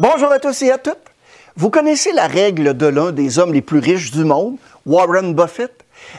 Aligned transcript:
Bonjour 0.00 0.30
à 0.30 0.38
tous 0.38 0.62
et 0.62 0.70
à 0.70 0.78
toutes. 0.78 0.94
Vous 1.56 1.70
connaissez 1.70 2.12
la 2.12 2.28
règle 2.28 2.76
de 2.76 2.86
l'un 2.86 3.10
des 3.10 3.40
hommes 3.40 3.52
les 3.52 3.62
plus 3.62 3.80
riches 3.80 4.12
du 4.12 4.22
monde, 4.22 4.54
Warren 4.86 5.34
Buffett? 5.34 5.72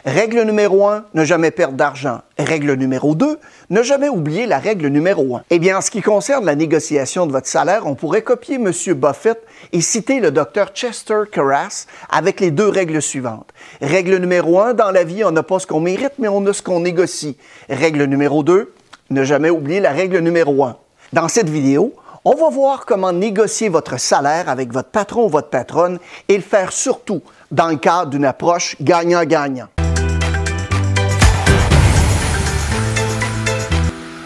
Règle 0.03 0.41
numéro 0.41 0.85
un, 0.85 1.05
ne 1.13 1.23
jamais 1.23 1.49
perdre 1.49 1.77
d'argent. 1.77 2.19
Règle 2.37 2.73
numéro 2.73 3.15
deux, 3.15 3.39
ne 3.69 3.81
jamais 3.81 4.09
oublier 4.09 4.47
la 4.47 4.59
règle 4.59 4.87
numéro 4.87 5.37
un. 5.37 5.43
Eh 5.49 5.59
bien, 5.59 5.77
en 5.77 5.81
ce 5.81 5.91
qui 5.91 6.01
concerne 6.01 6.43
la 6.43 6.55
négociation 6.55 7.25
de 7.25 7.31
votre 7.31 7.47
salaire, 7.47 7.87
on 7.87 7.95
pourrait 7.95 8.21
copier 8.21 8.55
M. 8.55 8.69
Buffett 8.95 9.41
et 9.71 9.79
citer 9.79 10.19
le 10.19 10.31
Dr. 10.31 10.73
Chester 10.73 11.21
Carras 11.31 11.85
avec 12.09 12.41
les 12.41 12.51
deux 12.51 12.67
règles 12.67 13.01
suivantes. 13.01 13.49
Règle 13.79 14.17
numéro 14.17 14.59
un, 14.59 14.73
dans 14.73 14.91
la 14.91 15.05
vie, 15.05 15.23
on 15.23 15.31
n'a 15.31 15.43
pas 15.43 15.59
ce 15.59 15.67
qu'on 15.67 15.79
mérite, 15.79 16.15
mais 16.19 16.27
on 16.27 16.45
a 16.47 16.51
ce 16.51 16.61
qu'on 16.61 16.81
négocie. 16.81 17.37
Règle 17.69 18.03
numéro 18.03 18.43
deux, 18.43 18.73
ne 19.09 19.23
jamais 19.23 19.49
oublier 19.49 19.79
la 19.79 19.91
règle 19.91 20.19
numéro 20.19 20.65
un. 20.65 20.75
Dans 21.13 21.29
cette 21.29 21.49
vidéo, 21.49 21.93
on 22.25 22.35
va 22.35 22.49
voir 22.49 22.85
comment 22.85 23.13
négocier 23.13 23.69
votre 23.69 23.97
salaire 23.99 24.49
avec 24.49 24.73
votre 24.73 24.89
patron 24.89 25.25
ou 25.25 25.29
votre 25.29 25.49
patronne 25.49 25.99
et 26.27 26.35
le 26.35 26.43
faire 26.43 26.73
surtout 26.73 27.21
dans 27.51 27.67
le 27.69 27.77
cadre 27.77 28.11
d'une 28.11 28.25
approche 28.25 28.75
gagnant-gagnant. 28.81 29.67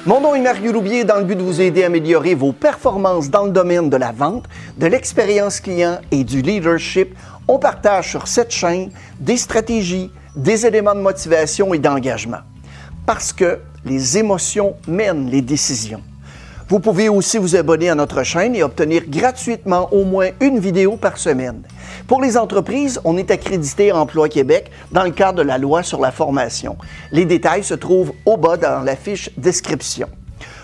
Mon 0.06 0.20
nom 0.20 0.36
est 0.36 0.42
Mario 0.42 0.74
Roubier 0.74 1.06
dans 1.06 1.18
le 1.18 1.24
but 1.24 1.36
de 1.36 1.44
vous 1.44 1.62
aider 1.62 1.84
à 1.84 1.86
améliorer 1.86 2.36
vos 2.36 2.52
performances 2.52 3.30
dans 3.30 3.46
le 3.46 3.52
domaine 3.52 3.90
de 3.90 3.96
la 3.96 4.12
vente, 4.12 4.46
de 4.78 4.88
l'expérience 4.88 5.62
client 5.62 6.00
et 6.12 6.26
du 6.26 6.42
leadership. 6.42 7.16
On 7.48 7.58
partage 7.58 8.10
sur 8.10 8.28
cette 8.28 8.52
chaîne 8.52 8.90
des 9.20 9.38
stratégies, 9.38 10.12
des 10.36 10.66
éléments 10.66 10.96
de 10.96 11.00
motivation 11.00 11.74
et 11.74 11.80
d'engagement. 11.80 12.42
Parce 13.06 13.32
que 13.32 13.60
les 13.86 14.18
émotions 14.18 14.76
mènent 14.88 15.30
les 15.30 15.42
décisions. 15.42 16.02
Vous 16.70 16.80
pouvez 16.80 17.10
aussi 17.10 17.38
vous 17.38 17.56
abonner 17.56 17.90
à 17.90 17.96
notre 17.96 18.24
chaîne 18.24 18.56
et 18.56 18.64
obtenir 18.64 19.04
gratuitement 19.08 19.90
au 19.92 20.06
moins 20.06 20.30
une 20.40 20.60
vidéo 20.60 20.96
par 20.96 21.18
semaine. 21.18 21.62
Pour 22.08 22.22
les 22.22 22.38
entreprises, 22.38 23.02
on 23.04 23.18
est 23.18 23.32
accrédité 23.32 23.92
Emploi 23.92 24.30
Québec 24.30 24.72
dans 24.92 25.04
le 25.04 25.12
cadre 25.12 25.40
de 25.40 25.44
la 25.44 25.58
loi 25.58 25.84
sur 25.84 26.00
la 26.00 26.12
formation. 26.12 26.78
Les 27.12 27.26
détails 27.26 27.64
se 27.64 27.74
trouvent 27.74 28.14
au 28.26 28.38
bas 28.38 28.56
dans 28.56 28.82
la 28.82 28.96
fiche 28.96 29.30
description. 29.38 30.08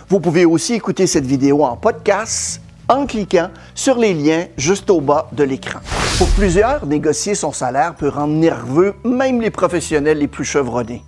Vous 0.07 0.19
pouvez 0.19 0.45
aussi 0.45 0.73
écouter 0.73 1.05
cette 1.05 1.25
vidéo 1.25 1.63
en 1.63 1.75
podcast 1.75 2.61
en 2.87 3.05
cliquant 3.05 3.49
sur 3.75 3.97
les 3.97 4.13
liens 4.13 4.45
juste 4.57 4.89
au 4.89 5.01
bas 5.01 5.27
de 5.33 5.43
l'écran. 5.43 5.79
Pour 6.17 6.29
plusieurs, 6.29 6.85
négocier 6.85 7.35
son 7.35 7.51
salaire 7.51 7.93
peut 7.95 8.09
rendre 8.09 8.33
nerveux 8.33 8.95
même 9.03 9.41
les 9.41 9.51
professionnels 9.51 10.17
les 10.17 10.27
plus 10.27 10.45
chevronnés 10.45 11.03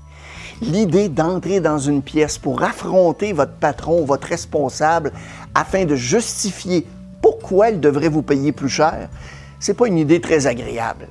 l'idée 0.62 1.10
d'entrer 1.10 1.60
dans 1.60 1.80
une 1.80 2.02
pièce 2.02 2.38
pour 2.38 2.64
affronter 2.64 3.34
votre 3.34 3.54
patron 3.54 4.06
votre 4.06 4.28
responsable 4.28 5.12
afin 5.56 5.86
de 5.86 5.96
justifier 5.96 6.86
pourquoi 7.22 7.70
il 7.70 7.80
devrait 7.80 8.10
vous 8.10 8.22
payer 8.22 8.52
plus 8.52 8.70
cher, 8.70 9.10
c'est 9.60 9.74
pas 9.74 9.88
une 9.88 9.98
idée 9.98 10.22
très 10.22 10.48
agréable. 10.48 11.08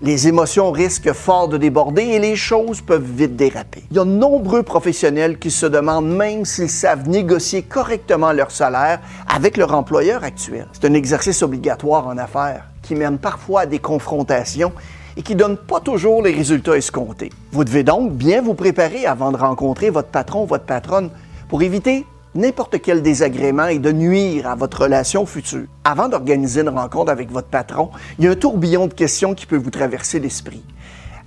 Les 0.00 0.26
émotions 0.26 0.72
risquent 0.72 1.12
fort 1.12 1.48
de 1.48 1.56
déborder 1.56 2.02
et 2.02 2.18
les 2.18 2.34
choses 2.34 2.80
peuvent 2.80 3.04
vite 3.04 3.36
déraper. 3.36 3.84
Il 3.90 3.96
y 3.96 4.00
a 4.00 4.04
de 4.04 4.10
nombreux 4.10 4.62
professionnels 4.62 5.38
qui 5.38 5.50
se 5.50 5.66
demandent 5.66 6.08
même 6.08 6.44
s'ils 6.44 6.70
savent 6.70 7.08
négocier 7.08 7.62
correctement 7.62 8.32
leur 8.32 8.50
salaire 8.50 9.00
avec 9.28 9.56
leur 9.56 9.74
employeur 9.74 10.24
actuel. 10.24 10.66
C'est 10.72 10.88
un 10.88 10.94
exercice 10.94 11.42
obligatoire 11.42 12.08
en 12.08 12.16
affaires 12.18 12.64
qui 12.82 12.94
mène 12.94 13.18
parfois 13.18 13.60
à 13.60 13.66
des 13.66 13.78
confrontations 13.78 14.72
et 15.16 15.22
qui 15.22 15.34
ne 15.34 15.40
donne 15.40 15.56
pas 15.56 15.80
toujours 15.80 16.22
les 16.22 16.32
résultats 16.32 16.76
escomptés. 16.76 17.30
Vous 17.52 17.64
devez 17.64 17.82
donc 17.82 18.12
bien 18.12 18.42
vous 18.42 18.54
préparer 18.54 19.06
avant 19.06 19.32
de 19.32 19.36
rencontrer 19.36 19.90
votre 19.90 20.08
patron 20.08 20.44
ou 20.44 20.46
votre 20.46 20.64
patronne 20.64 21.10
pour 21.48 21.62
éviter 21.62 22.06
n'importe 22.34 22.80
quel 22.80 23.02
désagrément 23.02 23.66
et 23.66 23.78
de 23.78 23.92
nuire 23.92 24.48
à 24.48 24.54
votre 24.54 24.82
relation 24.82 25.26
future. 25.26 25.66
Avant 25.84 26.08
d'organiser 26.08 26.62
une 26.62 26.70
rencontre 26.70 27.10
avec 27.10 27.30
votre 27.30 27.48
patron, 27.48 27.90
il 28.18 28.24
y 28.24 28.28
a 28.28 28.30
un 28.30 28.36
tourbillon 28.36 28.86
de 28.86 28.94
questions 28.94 29.34
qui 29.34 29.46
peut 29.46 29.56
vous 29.56 29.70
traverser 29.70 30.18
l'esprit. 30.18 30.62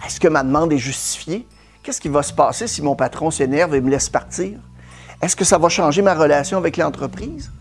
Est-ce 0.05 0.19
que 0.19 0.27
ma 0.27 0.43
demande 0.43 0.73
est 0.73 0.77
justifiée? 0.77 1.47
Qu'est-ce 1.83 2.01
qui 2.01 2.09
va 2.09 2.23
se 2.23 2.33
passer 2.33 2.67
si 2.67 2.81
mon 2.81 2.95
patron 2.95 3.29
s'énerve 3.29 3.75
et 3.75 3.81
me 3.81 3.91
laisse 3.91 4.09
partir? 4.09 4.57
Est-ce 5.21 5.35
que 5.35 5.45
ça 5.45 5.57
va 5.57 5.69
changer 5.69 6.01
ma 6.01 6.15
relation 6.15 6.57
avec 6.57 6.77
l'entreprise? 6.77 7.51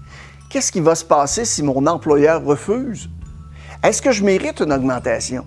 Qu'est-ce 0.48 0.72
qui 0.72 0.80
va 0.80 0.94
se 0.94 1.04
passer 1.04 1.44
si 1.44 1.62
mon 1.62 1.86
employeur 1.86 2.44
refuse? 2.44 3.10
Est-ce 3.82 4.00
que 4.00 4.12
je 4.12 4.24
mérite 4.24 4.60
une 4.60 4.72
augmentation? 4.72 5.44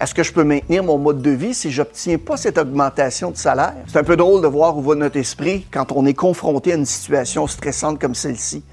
Est-ce 0.00 0.14
que 0.14 0.22
je 0.22 0.32
peux 0.32 0.44
maintenir 0.44 0.82
mon 0.82 0.96
mode 0.96 1.20
de 1.20 1.30
vie 1.30 1.52
si 1.52 1.70
je 1.70 1.82
n'obtiens 1.82 2.16
pas 2.16 2.38
cette 2.38 2.56
augmentation 2.56 3.30
de 3.32 3.36
salaire? 3.36 3.74
C'est 3.86 3.98
un 3.98 4.02
peu 4.02 4.16
drôle 4.16 4.40
de 4.40 4.46
voir 4.46 4.74
où 4.78 4.80
va 4.80 4.94
notre 4.94 5.18
esprit 5.18 5.66
quand 5.70 5.92
on 5.92 6.06
est 6.06 6.14
confronté 6.14 6.72
à 6.72 6.76
une 6.76 6.86
situation 6.86 7.46
stressante 7.46 7.98
comme 7.98 8.14
celle-ci. 8.14 8.64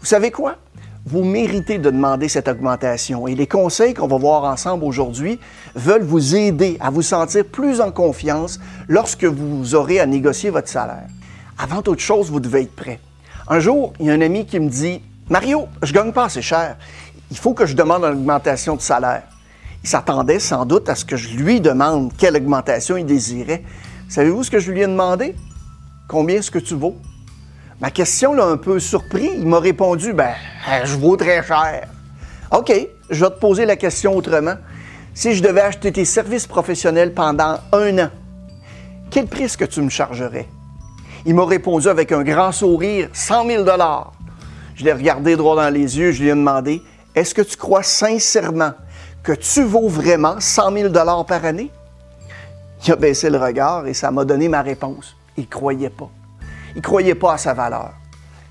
Vous 0.00 0.06
savez 0.06 0.32
quoi? 0.32 0.56
Vous 1.04 1.22
méritez 1.22 1.78
de 1.78 1.88
demander 1.88 2.28
cette 2.28 2.48
augmentation 2.48 3.28
et 3.28 3.36
les 3.36 3.46
conseils 3.46 3.94
qu'on 3.94 4.08
va 4.08 4.18
voir 4.18 4.42
ensemble 4.42 4.82
aujourd'hui 4.82 5.38
veulent 5.76 6.02
vous 6.02 6.34
aider 6.34 6.76
à 6.80 6.90
vous 6.90 7.02
sentir 7.02 7.44
plus 7.44 7.80
en 7.80 7.92
confiance 7.92 8.58
lorsque 8.88 9.24
vous 9.24 9.76
aurez 9.76 10.00
à 10.00 10.06
négocier 10.06 10.50
votre 10.50 10.68
salaire. 10.68 11.06
Avant 11.58 11.80
toute 11.80 12.00
chose, 12.00 12.28
vous 12.28 12.40
devez 12.40 12.62
être 12.62 12.74
prêt. 12.74 12.98
Un 13.46 13.60
jour, 13.60 13.92
il 14.00 14.06
y 14.06 14.10
a 14.10 14.14
un 14.14 14.20
ami 14.20 14.46
qui 14.46 14.58
me 14.58 14.68
dit 14.68 15.00
Mario, 15.28 15.68
je 15.80 15.92
gagne 15.92 16.10
pas 16.10 16.24
assez 16.24 16.42
cher. 16.42 16.76
Il 17.30 17.38
faut 17.38 17.54
que 17.54 17.66
je 17.66 17.76
demande 17.76 18.02
une 18.02 18.14
augmentation 18.14 18.74
de 18.74 18.80
salaire. 18.80 19.22
Il 19.86 19.88
s'attendait 19.88 20.40
sans 20.40 20.66
doute 20.66 20.88
à 20.88 20.96
ce 20.96 21.04
que 21.04 21.16
je 21.16 21.36
lui 21.36 21.60
demande 21.60 22.10
quelle 22.18 22.34
augmentation 22.34 22.96
il 22.96 23.06
désirait. 23.06 23.62
Savez-vous 24.08 24.42
ce 24.42 24.50
que 24.50 24.58
je 24.58 24.72
lui 24.72 24.80
ai 24.80 24.86
demandé? 24.88 25.36
Combien 26.08 26.38
est-ce 26.38 26.50
que 26.50 26.58
tu 26.58 26.74
vaux? 26.74 26.96
Ma 27.80 27.92
question 27.92 28.34
l'a 28.34 28.46
un 28.46 28.56
peu 28.56 28.80
surpris. 28.80 29.30
Il 29.36 29.46
m'a 29.46 29.60
répondu, 29.60 30.12
ben, 30.12 30.32
je 30.82 30.96
vaux 30.96 31.16
très 31.16 31.40
cher. 31.40 31.86
OK, 32.50 32.72
je 33.10 33.24
vais 33.24 33.30
te 33.30 33.38
poser 33.38 33.64
la 33.64 33.76
question 33.76 34.16
autrement. 34.16 34.56
Si 35.14 35.36
je 35.36 35.42
devais 35.44 35.60
acheter 35.60 35.92
tes 35.92 36.04
services 36.04 36.48
professionnels 36.48 37.14
pendant 37.14 37.58
un 37.70 37.98
an, 38.00 38.10
quel 39.12 39.28
prix 39.28 39.44
est-ce 39.44 39.56
que 39.56 39.66
tu 39.66 39.82
me 39.82 39.88
chargerais? 39.88 40.48
Il 41.26 41.36
m'a 41.36 41.46
répondu 41.46 41.86
avec 41.86 42.10
un 42.10 42.24
grand 42.24 42.50
sourire, 42.50 43.08
100 43.12 43.46
000 43.46 43.64
Je 44.74 44.84
l'ai 44.84 44.92
regardé 44.92 45.36
droit 45.36 45.54
dans 45.54 45.70
les 45.70 45.96
yeux, 45.96 46.10
je 46.10 46.22
lui 46.22 46.30
ai 46.30 46.34
demandé, 46.34 46.82
est-ce 47.14 47.36
que 47.36 47.42
tu 47.42 47.56
crois 47.56 47.84
sincèrement 47.84 48.72
que 49.26 49.32
tu 49.32 49.64
vaux 49.64 49.88
vraiment 49.88 50.36
100 50.38 50.72
000 50.72 51.24
par 51.24 51.44
année? 51.44 51.72
Il 52.86 52.92
a 52.92 52.96
baissé 52.96 53.28
le 53.28 53.38
regard 53.38 53.84
et 53.88 53.92
ça 53.92 54.12
m'a 54.12 54.24
donné 54.24 54.48
ma 54.48 54.62
réponse. 54.62 55.16
Il 55.36 55.42
ne 55.42 55.48
croyait 55.48 55.90
pas. 55.90 56.08
Il 56.70 56.76
ne 56.76 56.82
croyait 56.82 57.16
pas 57.16 57.32
à 57.32 57.36
sa 57.36 57.52
valeur. 57.52 57.90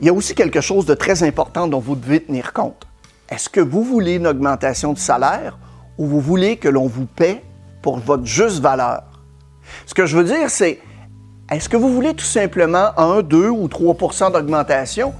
Il 0.01 0.07
y 0.07 0.09
a 0.09 0.13
aussi 0.13 0.35
quelque 0.35 0.59
chose 0.59 0.85
de 0.85 0.93
très 0.93 1.23
important 1.23 1.67
dont 1.67 1.79
vous 1.79 1.95
devez 1.95 2.21
tenir 2.21 2.51
compte. 2.51 2.85
Est-ce 3.29 3.47
que 3.47 3.61
vous 3.61 3.85
voulez 3.85 4.15
une 4.15 4.27
augmentation 4.27 4.91
de 4.91 4.97
salaire 4.97 5.57
ou 5.97 6.07
vous 6.07 6.19
voulez 6.19 6.57
que 6.57 6.67
l'on 6.67 6.87
vous 6.87 7.05
paie 7.05 7.41
pour 7.81 7.99
votre 7.99 8.25
juste 8.25 8.59
valeur? 8.59 9.03
Ce 9.85 9.93
que 9.93 10.05
je 10.05 10.17
veux 10.17 10.25
dire, 10.25 10.49
c'est 10.49 10.81
est-ce 11.49 11.69
que 11.69 11.77
vous 11.77 11.93
voulez 11.93 12.13
tout 12.13 12.25
simplement 12.25 12.89
1, 12.97 13.21
2 13.21 13.47
ou 13.47 13.69
3% 13.69 14.33
d'augmentation 14.33 15.13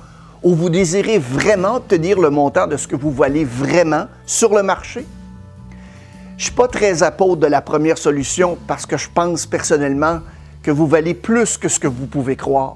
ou 0.44 0.54
vous 0.54 0.70
désirez 0.70 1.18
vraiment 1.18 1.76
obtenir 1.76 2.20
le 2.20 2.30
montant 2.30 2.68
de 2.68 2.76
ce 2.76 2.90
que 2.90 2.98
vous 2.98 3.12
valez 3.12 3.46
vraiment 3.46 4.08
sur 4.26 4.54
le 4.54 4.62
marché? 4.62 5.06
Je 6.38 6.42
ne 6.42 6.44
suis 6.48 6.52
pas 6.52 6.68
très 6.68 7.02
apôtre 7.02 7.38
de 7.38 7.48
la 7.48 7.62
première 7.62 7.98
solution 7.98 8.58
parce 8.68 8.86
que 8.86 8.98
je 8.98 9.08
pense 9.14 9.46
personnellement 9.46 10.20
que 10.64 10.70
vous 10.70 10.86
valez 10.86 11.14
plus 11.14 11.58
que 11.58 11.70
ce 11.70 11.80
que 11.80 11.88
vous 11.88 12.08
pouvez 12.08 12.36
croire. 12.36 12.76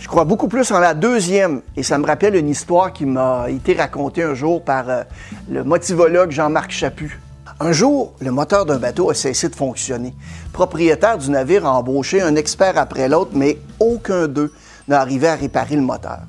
Je 0.00 0.08
crois 0.08 0.24
beaucoup 0.24 0.48
plus 0.48 0.70
en 0.72 0.78
la 0.78 0.94
deuxième, 0.94 1.60
et 1.76 1.82
ça 1.82 1.98
me 1.98 2.06
rappelle 2.06 2.36
une 2.36 2.48
histoire 2.48 2.94
qui 2.94 3.04
m'a 3.04 3.50
été 3.50 3.74
racontée 3.74 4.22
un 4.22 4.32
jour 4.32 4.62
par 4.62 4.88
euh, 4.88 5.02
le 5.50 5.62
motivologue 5.62 6.30
Jean-Marc 6.30 6.70
Chaput. 6.70 7.20
Un 7.60 7.72
jour, 7.72 8.14
le 8.20 8.30
moteur 8.30 8.64
d'un 8.64 8.78
bateau 8.78 9.10
a 9.10 9.14
cessé 9.14 9.50
de 9.50 9.56
fonctionner. 9.56 10.14
Propriétaire 10.54 11.18
du 11.18 11.30
navire 11.30 11.66
a 11.66 11.72
embauché 11.72 12.22
un 12.22 12.34
expert 12.34 12.78
après 12.78 13.10
l'autre, 13.10 13.32
mais 13.34 13.58
aucun 13.78 14.26
d'eux 14.26 14.54
n'a 14.88 15.00
arrivé 15.00 15.28
à 15.28 15.34
réparer 15.34 15.76
le 15.76 15.82
moteur. 15.82 16.20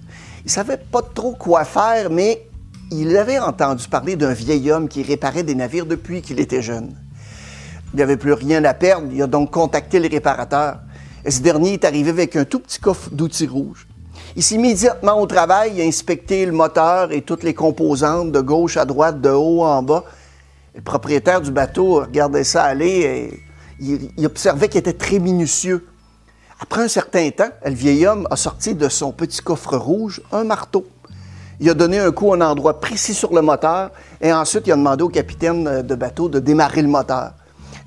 Il 0.44 0.52
savait 0.52 0.78
pas 0.78 1.02
trop 1.02 1.32
quoi 1.32 1.64
faire, 1.64 2.10
mais 2.10 2.47
il 2.92 3.18
avait 3.18 3.40
entendu 3.40 3.88
parler 3.88 4.16
d'un 4.16 4.34
vieil 4.34 4.72
homme 4.72 4.88
qui 4.88 5.04
réparait 5.04 5.44
des 5.44 5.56
navires 5.56 5.86
depuis 5.86 6.22
qu'il 6.22 6.40
était 6.40 6.62
jeune. 6.62 6.96
Il 7.94 8.00
n'avait 8.00 8.18
plus 8.18 8.34
rien 8.34 8.64
à 8.64 8.74
perdre, 8.74 9.08
il 9.12 9.22
a 9.22 9.28
donc 9.28 9.52
contacté 9.52 10.00
le 10.00 10.08
réparateur. 10.08 10.80
Et 11.26 11.32
ce 11.32 11.42
dernier 11.42 11.74
est 11.74 11.86
arrivé 11.86 12.10
avec 12.10 12.36
un 12.36 12.46
tout 12.46 12.60
petit 12.60 12.80
coffre 12.80 13.10
d'outils 13.12 13.48
rouges. 13.48 13.88
Il 14.36 14.44
s'est 14.44 14.56
immédiatement 14.56 15.20
au 15.20 15.26
travail, 15.26 15.74
il 15.76 15.82
a 15.82 15.86
inspecté 15.86 16.46
le 16.46 16.52
moteur 16.52 17.12
et 17.12 17.22
toutes 17.22 17.44
les 17.44 17.54
composantes 17.54 18.32
de 18.32 18.40
gauche 18.40 18.78
à 18.78 18.86
droite, 18.86 19.20
de 19.22 19.30
haut 19.30 19.64
en 19.64 19.84
bas. 19.84 20.04
Le 20.76 20.82
propriétaire 20.82 21.42
du 21.42 21.52
bateau 21.52 22.02
regardait 22.02 22.44
ça 22.44 22.64
aller 22.64 23.02
et 23.02 23.44
il, 23.80 24.12
il 24.16 24.26
observait 24.26 24.70
qu'il 24.70 24.80
était 24.80 24.94
très 24.94 25.20
minutieux. 25.20 25.88
Après 26.60 26.84
un 26.84 26.88
certain 26.88 27.30
temps, 27.32 27.50
le 27.66 27.74
vieil 27.74 28.06
homme 28.06 28.28
a 28.32 28.36
sorti 28.36 28.76
de 28.76 28.90
son 28.90 29.12
petit 29.12 29.42
coffre 29.42 29.78
rouge 29.78 30.22
un 30.32 30.44
marteau. 30.44 30.86
Il 31.60 31.68
a 31.72 31.74
donné 31.74 31.98
un 31.98 32.12
coup 32.12 32.32
à 32.34 32.36
un 32.36 32.42
endroit 32.42 32.80
précis 32.80 33.16
sur 33.16 33.34
le 33.34 33.42
moteur 33.42 33.90
et 34.22 34.32
ensuite 34.32 34.68
il 34.68 34.74
a 34.74 34.76
demandé 34.76 35.04
au 35.04 35.10
capitaine 35.10 35.82
de 35.82 35.96
bateau 35.96 36.30
de 36.30 36.40
démarrer 36.40 36.84
le 36.84 36.88
moteur. 36.88 37.32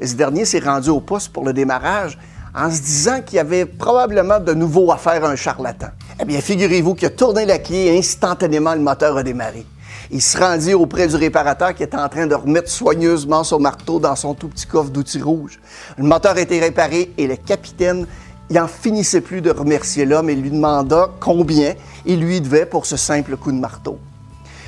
Ce 0.04 0.14
dernier 0.14 0.44
s'est 0.44 0.58
rendu 0.58 0.90
au 0.90 1.00
poste 1.00 1.32
pour 1.32 1.44
le 1.44 1.52
démarrage 1.52 2.18
en 2.52 2.68
se 2.68 2.80
disant 2.80 3.20
qu'il 3.24 3.36
y 3.36 3.38
avait 3.38 3.66
probablement 3.66 4.40
de 4.40 4.54
nouveau 4.54 4.90
à 4.90 4.96
faire 4.96 5.24
un 5.24 5.36
charlatan. 5.36 5.86
Eh 6.20 6.24
bien, 6.24 6.40
figurez-vous 6.40 6.94
qu'il 6.94 7.06
a 7.06 7.10
tourné 7.10 7.46
la 7.46 7.60
clé 7.60 7.86
et 7.86 7.98
instantanément 7.98 8.74
le 8.74 8.80
moteur 8.80 9.16
a 9.16 9.22
démarré. 9.22 9.64
Il 10.10 10.20
se 10.20 10.36
rendit 10.36 10.74
auprès 10.74 11.06
du 11.06 11.14
réparateur 11.14 11.72
qui 11.72 11.84
était 11.84 11.96
en 11.96 12.08
train 12.08 12.26
de 12.26 12.34
remettre 12.34 12.68
soigneusement 12.68 13.44
son 13.44 13.60
marteau 13.60 14.00
dans 14.00 14.16
son 14.16 14.34
tout 14.34 14.48
petit 14.48 14.66
coffre 14.66 14.90
d'outils 14.90 15.22
rouge. 15.22 15.60
Le 15.96 16.02
moteur 16.02 16.36
était 16.38 16.58
réparé 16.58 17.12
et 17.16 17.28
le 17.28 17.36
capitaine 17.36 18.06
il 18.50 18.56
n'en 18.56 18.66
finissait 18.66 19.20
plus 19.20 19.40
de 19.40 19.50
remercier 19.50 20.04
l'homme 20.04 20.28
et 20.28 20.34
lui 20.34 20.50
demanda 20.50 21.10
combien 21.20 21.74
il 22.04 22.20
lui 22.20 22.40
devait 22.40 22.66
pour 22.66 22.84
ce 22.84 22.96
simple 22.96 23.36
coup 23.36 23.52
de 23.52 23.58
marteau. 23.58 23.98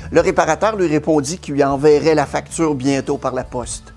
Le 0.09 0.21
réparateur 0.21 0.77
lui 0.77 0.87
répondit 0.87 1.37
qu'il 1.37 1.55
lui 1.55 1.63
enverrait 1.63 2.15
la 2.15 2.25
facture 2.25 2.75
bientôt 2.75 3.17
par 3.17 3.33
la 3.33 3.43
poste. 3.43 3.93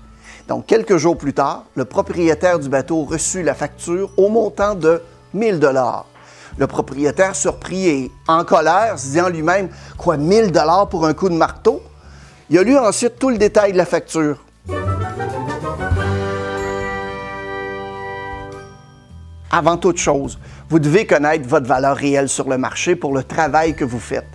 Donc, 0.49 0.65
quelques 0.65 0.97
jours 0.97 1.17
plus 1.17 1.33
tard, 1.33 1.63
le 1.75 1.85
propriétaire 1.85 2.59
du 2.59 2.67
bateau 2.67 3.03
reçut 3.03 3.43
la 3.43 3.53
facture 3.53 4.11
au 4.17 4.27
montant 4.27 4.75
de 4.75 5.01
1000 5.33 5.59
dollars. 5.59 6.05
Le 6.57 6.67
propriétaire, 6.67 7.35
surpris 7.35 7.87
et 7.87 8.11
en 8.27 8.43
colère, 8.43 8.97
se 8.97 9.07
dit 9.07 9.21
en 9.21 9.29
lui-même 9.29 9.69
Quoi, 9.97 10.17
1000 10.17 10.51
dollars 10.51 10.89
pour 10.89 11.05
un 11.05 11.13
coup 11.13 11.29
de 11.29 11.35
marteau 11.35 11.81
Il 12.49 12.57
a 12.57 12.63
lu 12.63 12.77
ensuite 12.77 13.19
tout 13.19 13.29
le 13.29 13.37
détail 13.37 13.71
de 13.71 13.77
la 13.77 13.85
facture. 13.85 14.43
Avant 19.57 19.77
toute 19.77 19.97
chose, 19.97 20.37
vous 20.69 20.77
devez 20.77 21.07
connaître 21.07 21.49
votre 21.49 21.65
valeur 21.65 21.97
réelle 21.97 22.29
sur 22.29 22.47
le 22.47 22.59
marché 22.59 22.95
pour 22.95 23.11
le 23.11 23.23
travail 23.23 23.75
que 23.75 23.83
vous 23.83 23.99
faites. 23.99 24.27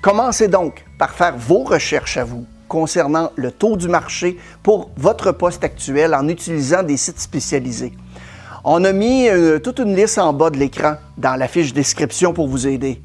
Commencez 0.00 0.46
donc 0.46 0.84
par 0.96 1.10
faire 1.10 1.36
vos 1.36 1.64
recherches 1.64 2.16
à 2.16 2.22
vous 2.22 2.46
concernant 2.68 3.32
le 3.34 3.50
taux 3.50 3.76
du 3.76 3.88
marché 3.88 4.38
pour 4.62 4.92
votre 4.96 5.32
poste 5.32 5.64
actuel 5.64 6.14
en 6.14 6.28
utilisant 6.28 6.84
des 6.84 6.96
sites 6.96 7.18
spécialisés. 7.18 7.92
On 8.62 8.84
a 8.84 8.92
mis 8.92 9.28
euh, 9.28 9.58
toute 9.58 9.80
une 9.80 9.96
liste 9.96 10.18
en 10.18 10.32
bas 10.32 10.50
de 10.50 10.58
l'écran 10.58 10.94
dans 11.18 11.34
la 11.34 11.48
fiche 11.48 11.74
description 11.74 12.32
pour 12.32 12.46
vous 12.46 12.68
aider. 12.68 13.02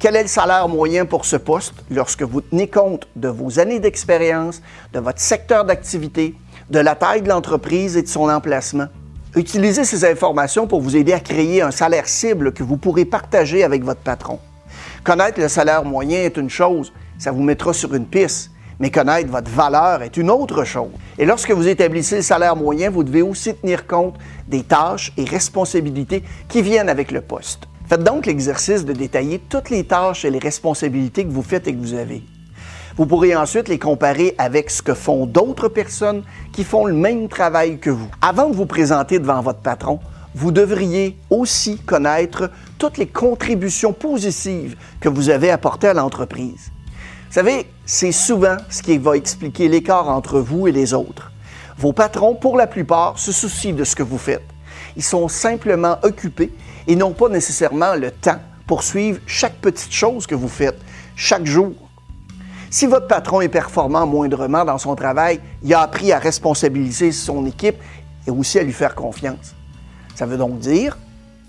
Quel 0.00 0.16
est 0.16 0.22
le 0.22 0.28
salaire 0.28 0.68
moyen 0.68 1.06
pour 1.06 1.24
ce 1.24 1.36
poste 1.36 1.74
lorsque 1.88 2.22
vous 2.22 2.40
tenez 2.40 2.66
compte 2.66 3.06
de 3.14 3.28
vos 3.28 3.60
années 3.60 3.78
d'expérience, 3.78 4.60
de 4.92 4.98
votre 4.98 5.20
secteur 5.20 5.64
d'activité, 5.64 6.34
de 6.68 6.80
la 6.80 6.96
taille 6.96 7.22
de 7.22 7.28
l'entreprise 7.28 7.96
et 7.96 8.02
de 8.02 8.08
son 8.08 8.28
emplacement? 8.28 8.88
Utilisez 9.36 9.84
ces 9.84 10.06
informations 10.06 10.66
pour 10.66 10.80
vous 10.80 10.96
aider 10.96 11.12
à 11.12 11.20
créer 11.20 11.60
un 11.60 11.70
salaire 11.70 12.08
cible 12.08 12.52
que 12.52 12.62
vous 12.62 12.78
pourrez 12.78 13.04
partager 13.04 13.64
avec 13.64 13.84
votre 13.84 14.00
patron. 14.00 14.38
Connaître 15.04 15.38
le 15.38 15.48
salaire 15.48 15.84
moyen 15.84 16.20
est 16.20 16.38
une 16.38 16.48
chose, 16.48 16.90
ça 17.18 17.32
vous 17.32 17.42
mettra 17.42 17.74
sur 17.74 17.94
une 17.94 18.06
piste, 18.06 18.50
mais 18.80 18.90
connaître 18.90 19.30
votre 19.30 19.50
valeur 19.50 20.02
est 20.02 20.16
une 20.16 20.30
autre 20.30 20.64
chose. 20.64 20.88
Et 21.18 21.26
lorsque 21.26 21.50
vous 21.50 21.68
établissez 21.68 22.16
le 22.16 22.22
salaire 22.22 22.56
moyen, 22.56 22.88
vous 22.88 23.04
devez 23.04 23.20
aussi 23.20 23.54
tenir 23.54 23.86
compte 23.86 24.14
des 24.48 24.62
tâches 24.62 25.12
et 25.18 25.24
responsabilités 25.24 26.24
qui 26.48 26.62
viennent 26.62 26.88
avec 26.88 27.10
le 27.10 27.20
poste. 27.20 27.64
Faites 27.90 28.04
donc 28.04 28.24
l'exercice 28.24 28.86
de 28.86 28.94
détailler 28.94 29.38
toutes 29.38 29.68
les 29.68 29.84
tâches 29.84 30.24
et 30.24 30.30
les 30.30 30.38
responsabilités 30.38 31.26
que 31.26 31.30
vous 31.30 31.42
faites 31.42 31.68
et 31.68 31.74
que 31.74 31.78
vous 31.78 31.92
avez. 31.92 32.22
Vous 32.96 33.04
pourrez 33.04 33.36
ensuite 33.36 33.68
les 33.68 33.78
comparer 33.78 34.34
avec 34.38 34.70
ce 34.70 34.80
que 34.80 34.94
font 34.94 35.26
d'autres 35.26 35.68
personnes 35.68 36.22
qui 36.52 36.64
font 36.64 36.86
le 36.86 36.94
même 36.94 37.28
travail 37.28 37.78
que 37.78 37.90
vous. 37.90 38.08
Avant 38.22 38.48
de 38.48 38.56
vous 38.56 38.64
présenter 38.64 39.18
devant 39.18 39.42
votre 39.42 39.58
patron, 39.58 40.00
vous 40.34 40.50
devriez 40.50 41.18
aussi 41.28 41.76
connaître 41.76 42.50
toutes 42.78 42.96
les 42.96 43.06
contributions 43.06 43.92
positives 43.92 44.76
que 44.98 45.10
vous 45.10 45.28
avez 45.28 45.50
apportées 45.50 45.88
à 45.88 45.94
l'entreprise. 45.94 46.70
Vous 47.28 47.32
savez, 47.34 47.66
c'est 47.84 48.12
souvent 48.12 48.56
ce 48.70 48.82
qui 48.82 48.96
va 48.96 49.14
expliquer 49.14 49.68
l'écart 49.68 50.08
entre 50.08 50.40
vous 50.40 50.66
et 50.66 50.72
les 50.72 50.94
autres. 50.94 51.30
Vos 51.76 51.92
patrons, 51.92 52.34
pour 52.34 52.56
la 52.56 52.66
plupart, 52.66 53.18
se 53.18 53.30
soucient 53.30 53.74
de 53.74 53.84
ce 53.84 53.94
que 53.94 54.02
vous 54.02 54.16
faites. 54.16 54.48
Ils 54.96 55.04
sont 55.04 55.28
simplement 55.28 55.98
occupés 56.02 56.50
et 56.86 56.96
n'ont 56.96 57.12
pas 57.12 57.28
nécessairement 57.28 57.94
le 57.94 58.10
temps 58.10 58.40
pour 58.66 58.82
suivre 58.82 59.20
chaque 59.26 59.56
petite 59.56 59.92
chose 59.92 60.26
que 60.26 60.34
vous 60.34 60.48
faites 60.48 60.78
chaque 61.14 61.44
jour 61.44 61.85
si 62.70 62.86
votre 62.86 63.06
patron 63.06 63.40
est 63.40 63.48
performant 63.48 64.06
moindrement 64.06 64.64
dans 64.64 64.78
son 64.78 64.94
travail, 64.94 65.40
il 65.62 65.72
a 65.74 65.80
appris 65.80 66.12
à 66.12 66.18
responsabiliser 66.18 67.12
son 67.12 67.46
équipe 67.46 67.76
et 68.26 68.30
aussi 68.30 68.58
à 68.58 68.62
lui 68.62 68.72
faire 68.72 68.94
confiance. 68.94 69.54
Ça 70.14 70.26
veut 70.26 70.36
donc 70.36 70.58
dire 70.58 70.96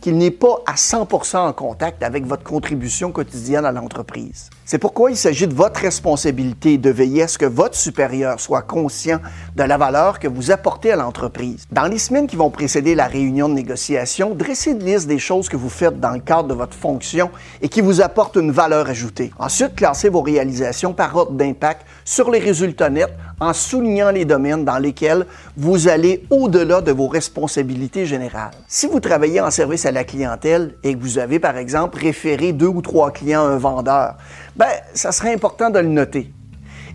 qu'il 0.01 0.17
n'est 0.17 0.31
pas 0.31 0.61
à 0.65 0.73
100% 0.73 1.37
en 1.37 1.53
contact 1.53 2.03
avec 2.03 2.25
votre 2.25 2.43
contribution 2.43 3.11
quotidienne 3.11 3.65
à 3.65 3.71
l'entreprise. 3.71 4.49
C'est 4.65 4.77
pourquoi 4.77 5.11
il 5.11 5.17
s'agit 5.17 5.47
de 5.47 5.53
votre 5.53 5.79
responsabilité 5.79 6.77
de 6.77 6.89
veiller 6.89 7.23
à 7.23 7.27
ce 7.27 7.37
que 7.37 7.45
votre 7.45 7.75
supérieur 7.75 8.39
soit 8.39 8.61
conscient 8.61 9.19
de 9.55 9.63
la 9.63 9.77
valeur 9.77 10.19
que 10.19 10.27
vous 10.27 10.51
apportez 10.51 10.91
à 10.91 10.97
l'entreprise. 10.97 11.65
Dans 11.71 11.85
les 11.85 11.97
semaines 11.97 12.27
qui 12.27 12.35
vont 12.35 12.49
précéder 12.49 12.93
la 12.93 13.07
réunion 13.07 13.47
de 13.47 13.53
négociation, 13.53 14.35
dressez 14.35 14.71
une 14.71 14.83
liste 14.83 15.07
des 15.07 15.19
choses 15.19 15.47
que 15.47 15.55
vous 15.55 15.69
faites 15.69 15.99
dans 15.99 16.11
le 16.11 16.19
cadre 16.19 16.49
de 16.49 16.53
votre 16.53 16.75
fonction 16.75 17.29
et 17.61 17.69
qui 17.69 17.81
vous 17.81 18.01
apportent 18.01 18.35
une 18.35 18.51
valeur 18.51 18.89
ajoutée. 18.89 19.31
Ensuite, 19.39 19.75
classez 19.75 20.09
vos 20.09 20.21
réalisations 20.21 20.93
par 20.93 21.15
ordre 21.15 21.31
d'impact 21.31 21.85
sur 22.03 22.29
les 22.29 22.39
résultats 22.39 22.89
nets 22.89 23.13
en 23.39 23.53
soulignant 23.53 24.11
les 24.11 24.25
domaines 24.25 24.65
dans 24.65 24.79
lesquels 24.79 25.25
vous 25.55 25.87
allez 25.87 26.25
au-delà 26.29 26.81
de 26.81 26.91
vos 26.91 27.07
responsabilités 27.07 28.05
générales. 28.05 28.51
Si 28.67 28.87
vous 28.87 28.99
travaillez 28.99 29.39
en 29.39 29.51
service 29.51 29.85
à 29.85 29.91
clientèle 30.03 30.75
et 30.83 30.93
que 30.93 30.99
vous 30.99 31.19
avez, 31.19 31.39
par 31.39 31.57
exemple, 31.57 31.99
référé 31.99 32.53
deux 32.53 32.67
ou 32.67 32.81
trois 32.81 33.11
clients 33.11 33.45
à 33.45 33.49
un 33.49 33.57
vendeur, 33.57 34.15
ben, 34.55 34.67
ça 34.93 35.11
serait 35.11 35.33
important 35.33 35.69
de 35.69 35.79
le 35.79 35.87
noter. 35.87 36.31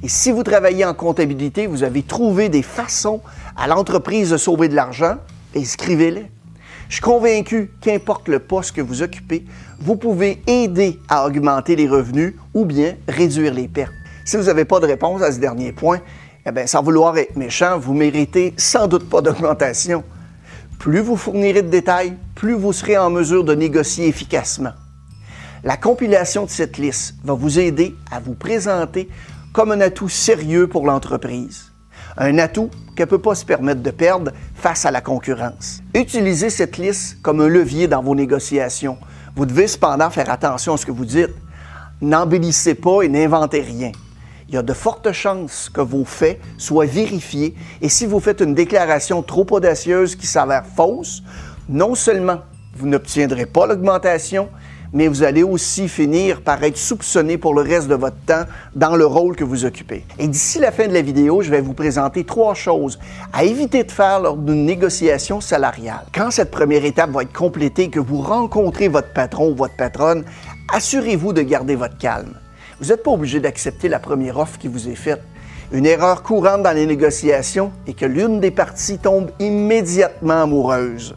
Et 0.02 0.08
si 0.08 0.32
vous 0.32 0.42
travaillez 0.42 0.84
en 0.84 0.94
comptabilité, 0.94 1.66
vous 1.66 1.84
avez 1.84 2.02
trouvé 2.02 2.48
des 2.48 2.62
façons 2.62 3.20
à 3.56 3.68
l'entreprise 3.68 4.30
de 4.30 4.36
sauver 4.36 4.68
de 4.68 4.74
l'argent, 4.74 5.16
inscrivez-les. 5.56 6.26
Je 6.88 6.94
suis 6.96 7.02
convaincu 7.02 7.70
qu'importe 7.80 8.28
le 8.28 8.38
poste 8.38 8.72
que 8.72 8.80
vous 8.80 9.02
occupez, 9.02 9.44
vous 9.80 9.96
pouvez 9.96 10.42
aider 10.46 10.98
à 11.08 11.26
augmenter 11.26 11.76
les 11.76 11.88
revenus 11.88 12.34
ou 12.52 12.64
bien 12.64 12.96
réduire 13.08 13.54
les 13.54 13.68
pertes. 13.68 13.92
Si 14.24 14.36
vous 14.36 14.44
n'avez 14.44 14.64
pas 14.64 14.78
de 14.80 14.86
réponse 14.86 15.22
à 15.22 15.32
ce 15.32 15.38
dernier 15.38 15.72
point, 15.72 16.00
eh 16.44 16.50
bien, 16.50 16.66
sans 16.66 16.82
vouloir 16.82 17.16
être 17.16 17.36
méchant, 17.36 17.78
vous 17.78 17.94
méritez 17.94 18.54
sans 18.56 18.88
doute 18.88 19.08
pas 19.08 19.20
d'augmentation. 19.20 20.02
Plus 20.82 20.98
vous 20.98 21.16
fournirez 21.16 21.62
de 21.62 21.68
détails, 21.68 22.16
plus 22.34 22.54
vous 22.54 22.72
serez 22.72 22.98
en 22.98 23.08
mesure 23.08 23.44
de 23.44 23.54
négocier 23.54 24.08
efficacement. 24.08 24.72
La 25.62 25.76
compilation 25.76 26.44
de 26.44 26.50
cette 26.50 26.76
liste 26.76 27.14
va 27.22 27.34
vous 27.34 27.60
aider 27.60 27.94
à 28.10 28.18
vous 28.18 28.34
présenter 28.34 29.08
comme 29.52 29.70
un 29.70 29.80
atout 29.80 30.08
sérieux 30.08 30.66
pour 30.66 30.84
l'entreprise. 30.84 31.70
Un 32.16 32.36
atout 32.38 32.68
qu'elle 32.96 33.06
ne 33.06 33.10
peut 33.10 33.20
pas 33.20 33.36
se 33.36 33.44
permettre 33.44 33.80
de 33.80 33.92
perdre 33.92 34.32
face 34.56 34.84
à 34.84 34.90
la 34.90 35.00
concurrence. 35.00 35.84
Utilisez 35.94 36.50
cette 36.50 36.78
liste 36.78 37.22
comme 37.22 37.40
un 37.40 37.48
levier 37.48 37.86
dans 37.86 38.02
vos 38.02 38.16
négociations. 38.16 38.98
Vous 39.36 39.46
devez 39.46 39.68
cependant 39.68 40.10
faire 40.10 40.30
attention 40.30 40.74
à 40.74 40.78
ce 40.78 40.86
que 40.86 40.90
vous 40.90 41.04
dites. 41.04 41.30
N'embellissez 42.00 42.74
pas 42.74 43.02
et 43.02 43.08
n'inventez 43.08 43.60
rien 43.60 43.92
il 44.52 44.56
y 44.56 44.58
a 44.58 44.62
de 44.62 44.74
fortes 44.74 45.12
chances 45.12 45.70
que 45.72 45.80
vos 45.80 46.04
faits 46.04 46.38
soient 46.58 46.84
vérifiés 46.84 47.54
et 47.80 47.88
si 47.88 48.04
vous 48.04 48.20
faites 48.20 48.42
une 48.42 48.54
déclaration 48.54 49.22
trop 49.22 49.46
audacieuse 49.50 50.14
qui 50.14 50.26
s'avère 50.26 50.66
fausse, 50.66 51.22
non 51.70 51.94
seulement 51.94 52.40
vous 52.76 52.86
n'obtiendrez 52.86 53.46
pas 53.46 53.66
l'augmentation, 53.66 54.50
mais 54.92 55.08
vous 55.08 55.22
allez 55.22 55.42
aussi 55.42 55.88
finir 55.88 56.42
par 56.42 56.62
être 56.64 56.76
soupçonné 56.76 57.38
pour 57.38 57.54
le 57.54 57.62
reste 57.62 57.88
de 57.88 57.94
votre 57.94 58.18
temps 58.26 58.44
dans 58.74 58.94
le 58.94 59.06
rôle 59.06 59.36
que 59.36 59.44
vous 59.44 59.64
occupez. 59.64 60.04
Et 60.18 60.28
d'ici 60.28 60.58
la 60.58 60.70
fin 60.70 60.86
de 60.86 60.92
la 60.92 61.00
vidéo, 61.00 61.40
je 61.40 61.50
vais 61.50 61.62
vous 61.62 61.72
présenter 61.72 62.24
trois 62.24 62.52
choses 62.52 62.98
à 63.32 63.44
éviter 63.44 63.84
de 63.84 63.90
faire 63.90 64.20
lors 64.20 64.36
d'une 64.36 64.66
négociation 64.66 65.40
salariale. 65.40 66.04
Quand 66.14 66.30
cette 66.30 66.50
première 66.50 66.84
étape 66.84 67.10
va 67.10 67.22
être 67.22 67.32
complétée 67.32 67.84
et 67.84 67.90
que 67.90 68.00
vous 68.00 68.20
rencontrez 68.20 68.88
votre 68.88 69.14
patron 69.14 69.52
ou 69.52 69.54
votre 69.54 69.76
patronne, 69.76 70.26
assurez-vous 70.70 71.32
de 71.32 71.40
garder 71.40 71.74
votre 71.74 71.96
calme. 71.96 72.34
Vous 72.82 72.88
n'êtes 72.88 73.04
pas 73.04 73.12
obligé 73.12 73.38
d'accepter 73.38 73.88
la 73.88 74.00
première 74.00 74.38
offre 74.38 74.58
qui 74.58 74.66
vous 74.66 74.88
est 74.88 74.96
faite. 74.96 75.22
Une 75.70 75.86
erreur 75.86 76.24
courante 76.24 76.64
dans 76.64 76.72
les 76.74 76.84
négociations 76.84 77.70
est 77.86 77.92
que 77.92 78.04
l'une 78.04 78.40
des 78.40 78.50
parties 78.50 78.98
tombe 78.98 79.30
immédiatement 79.38 80.42
amoureuse. 80.42 81.14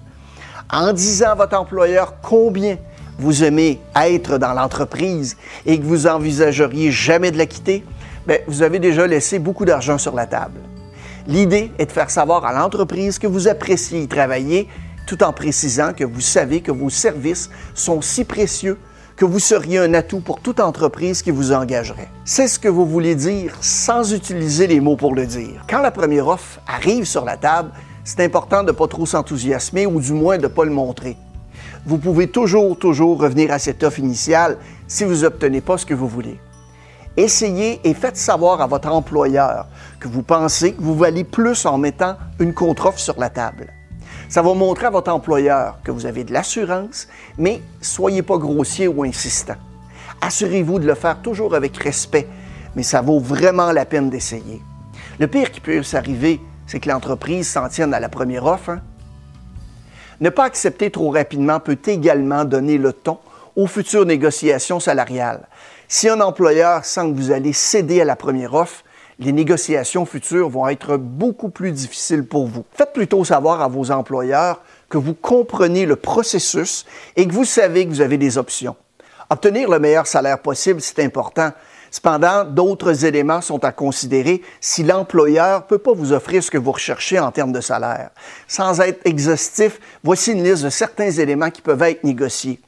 En 0.72 0.94
disant 0.94 1.32
à 1.32 1.34
votre 1.34 1.58
employeur 1.58 2.22
combien 2.22 2.78
vous 3.18 3.44
aimez 3.44 3.82
être 4.00 4.38
dans 4.38 4.54
l'entreprise 4.54 5.38
et 5.66 5.80
que 5.80 5.84
vous 5.84 6.06
envisageriez 6.06 6.92
jamais 6.92 7.32
de 7.32 7.40
la 7.40 7.48
quitter, 7.48 7.84
bien, 8.28 8.38
vous 8.46 8.62
avez 8.62 8.78
déjà 8.78 9.08
laissé 9.08 9.40
beaucoup 9.40 9.66
d'argent 9.66 9.98
sur 9.98 10.14
la 10.14 10.28
table. 10.28 10.60
L'idée 11.26 11.72
est 11.80 11.88
de 11.88 11.92
faire 11.92 12.12
savoir 12.12 12.46
à 12.46 12.54
l'entreprise 12.54 13.18
que 13.18 13.26
vous 13.26 13.48
appréciez 13.48 14.02
y 14.02 14.08
travailler 14.08 14.70
tout 15.08 15.24
en 15.24 15.34
précisant 15.34 15.94
que 15.94 16.04
vous 16.04 16.22
savez 16.22 16.62
que 16.62 16.72
vos 16.72 16.92
services 16.92 17.50
sont 17.74 18.04
si 18.04 18.24
précieux 18.24 18.78
que 19.16 19.26
vous 19.26 19.40
seriez 19.40 19.80
un 19.80 19.94
atout 19.94 20.20
pour 20.20 20.42
toute 20.42 20.60
entreprise 20.60 21.22
qui 21.22 21.32
vous 21.32 21.54
engagerait. 21.54 22.10
C'est 22.26 22.48
ce 22.48 22.60
que 22.60 22.68
vous 22.68 22.86
voulez 22.86 23.16
dire 23.16 23.56
sans 23.62 24.14
utiliser 24.14 24.68
les 24.68 24.82
mots 24.82 24.98
pour 24.98 25.16
le 25.16 25.26
dire. 25.26 25.64
Quand 25.70 25.82
la 25.82 25.92
première 25.92 26.28
offre 26.28 26.60
arrive 26.68 27.06
sur 27.06 27.24
la 27.24 27.38
table, 27.38 27.72
c'est 28.04 28.24
important 28.24 28.62
de 28.62 28.68
ne 28.68 28.72
pas 28.72 28.88
trop 28.88 29.06
s'enthousiasmer 29.06 29.86
ou 29.86 30.00
du 30.00 30.14
moins 30.14 30.38
de 30.38 30.44
ne 30.44 30.48
pas 30.48 30.66
le 30.66 30.72
montrer. 30.72 31.18
Vous 31.86 31.98
pouvez 31.98 32.28
toujours, 32.28 32.78
toujours 32.78 33.20
revenir 33.20 33.52
à 33.52 33.60
cette 33.60 33.84
offre 33.84 34.00
initiale 34.00 34.58
si 34.88 35.04
vous 35.06 35.22
n'obtenez 35.22 35.62
pas 35.62 35.78
ce 35.78 35.86
que 35.86 35.94
vous 35.94 36.08
voulez. 36.08 36.40
Essayez 37.16 37.80
et 37.84 37.94
faites 37.94 38.18
savoir 38.18 38.60
à 38.60 38.68
votre 38.68 38.90
employeur 38.90 39.68
que 40.00 40.10
vous 40.10 40.24
pensez 40.24 40.74
que 40.74 40.82
vous 40.82 40.96
valez 40.96 41.24
plus 41.24 41.66
en 41.66 41.78
mettant 41.78 42.18
une 42.40 42.54
contre-offre 42.54 43.00
sur 43.00 43.18
la 43.18 43.30
table. 43.30 43.72
Ça 44.28 44.42
va 44.42 44.54
montrer 44.54 44.88
à 44.88 44.90
votre 44.90 45.12
employeur 45.12 45.78
que 45.84 45.92
vous 45.92 46.06
avez 46.06 46.24
de 46.24 46.34
l'assurance, 46.34 47.08
mais 47.38 47.62
soyez 47.82 48.22
pas 48.22 48.38
grossier 48.38 48.88
ou 48.88 49.04
insistant. 49.04 49.56
Assurez-vous 50.22 50.80
de 50.80 50.88
le 50.88 50.96
faire 50.96 51.22
toujours 51.22 51.56
avec 51.56 51.78
respect, 51.78 52.28
mais 52.76 52.84
ça 52.84 53.02
vaut 53.02 53.20
vraiment 53.20 53.72
la 53.72 53.86
peine 53.86 54.10
d'essayer. 54.10 54.62
Le 55.20 55.28
pire 55.28 55.52
qui 55.52 55.62
peut 55.62 55.84
s'arriver, 55.84 56.42
c'est 56.66 56.80
que 56.80 56.90
l'entreprise 56.90 57.48
s'en 57.48 57.70
tienne 57.70 57.94
à 57.94 58.00
la 58.00 58.10
première 58.10 58.46
offre. 58.46 58.72
Hein. 58.72 58.82
Ne 60.22 60.30
pas 60.30 60.46
accepter 60.46 60.90
trop 60.90 61.12
rapidement 61.12 61.60
peut 61.60 61.78
également 61.86 62.46
donner 62.46 62.78
le 62.78 62.94
ton 62.94 63.20
aux 63.56 63.68
futures 63.68 64.06
négociations 64.06 64.80
salariales. 64.80 65.48
Si 65.88 66.10
un 66.10 66.20
employeur 66.20 66.84
sent 66.84 67.12
que 67.12 67.16
vous 67.16 67.32
allez 67.32 67.54
céder 67.54 68.02
à 68.02 68.06
la 68.06 68.16
première 68.16 68.54
offre, 68.54 68.84
les 69.20 69.32
négociations 69.32 70.06
futures 70.06 70.50
vont 70.50 70.68
être 70.68 70.98
beaucoup 70.98 71.50
plus 71.50 71.72
difficiles 71.72 72.26
pour 72.26 72.48
vous. 72.48 72.66
Faites 72.74 72.94
plutôt 72.94 73.24
savoir 73.24 73.62
à 73.62 73.68
vos 73.68 73.92
employeurs 73.92 74.62
que 74.90 74.98
vous 74.98 75.14
comprenez 75.14 75.86
le 75.86 75.96
processus 75.96 76.86
et 77.16 77.28
que 77.28 77.34
vous 77.34 77.46
savez 77.46 77.86
que 77.86 77.92
vous 77.92 78.02
avez 78.02 78.18
des 78.18 78.38
options. 78.38 78.76
Obtenir 79.30 79.70
le 79.70 79.80
meilleur 79.80 80.06
salaire 80.06 80.40
possible, 80.40 80.82
c'est 80.82 81.04
important. 81.04 81.52
Cependant, 81.90 82.44
d'autres 82.44 83.06
éléments 83.06 83.40
sont 83.40 83.64
à 83.64 83.72
considérer 83.72 84.42
si 84.60 84.84
l'employeur 84.84 85.62
ne 85.62 85.66
peut 85.66 85.78
pas 85.78 85.94
vous 85.94 86.12
offrir 86.12 86.44
ce 86.44 86.52
que 86.52 86.58
vous 86.58 86.74
recherchez 86.74 87.20
en 87.20 87.32
termes 87.32 87.54
de 87.54 87.62
salaire. 87.62 88.10
Sans 88.48 88.82
être 88.82 89.00
exhaustif, 89.06 89.80
voici 90.04 90.34
une 90.34 90.44
liste 90.44 90.64
de 90.64 90.70
certains 90.70 91.10
éléments 91.10 91.50
qui 91.50 91.62
peuvent 91.62 91.82
être 91.84 92.04
négociés. 92.04 92.60